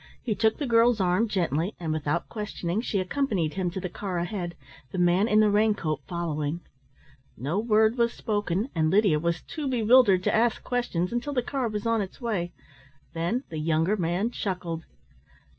[0.19, 4.17] He took the girl's arm gently, and without questioning she accompanied him to the car
[4.17, 4.55] ahead,
[4.91, 6.61] the man in the raincoat following.
[7.37, 11.67] No word was spoken, and Lydia was too bewildered to ask questions until the car
[11.67, 12.51] was on its way.
[13.13, 14.85] Then the younger man chuckled.